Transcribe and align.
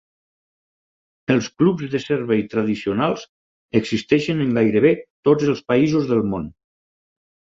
Els 1.33 1.49
clubs 1.61 1.89
de 1.95 1.99
servei 2.05 2.41
tradicionals 2.53 3.27
existeixen 3.81 4.41
en 4.47 4.57
gairebé 4.61 4.93
tots 5.29 5.51
els 5.55 5.61
països 5.73 6.09
del 6.13 6.25
món. 6.33 6.49